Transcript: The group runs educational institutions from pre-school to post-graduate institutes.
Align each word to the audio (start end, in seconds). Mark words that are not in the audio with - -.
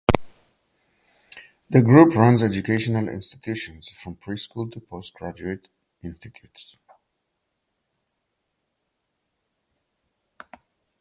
The 1.69 1.83
group 1.83 2.15
runs 2.15 2.41
educational 2.41 3.07
institutions 3.07 3.89
from 3.89 4.15
pre-school 4.15 4.67
to 4.71 4.79
post-graduate 4.79 5.69
institutes. 6.01 6.79